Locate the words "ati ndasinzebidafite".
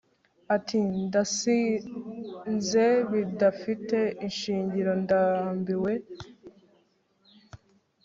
0.55-3.99